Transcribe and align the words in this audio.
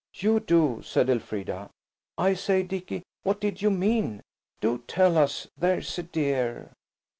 "You 0.15 0.39
do," 0.39 0.81
said 0.83 1.11
Elfrida. 1.11 1.69
"I 2.17 2.33
say, 2.33 2.63
Dicky, 2.63 3.03
what 3.21 3.39
did 3.39 3.61
you 3.61 3.69
mean? 3.69 4.23
Do 4.59 4.79
tell 4.87 5.15
us–there's 5.15 5.99
a 5.99 6.01
dear." 6.01 6.71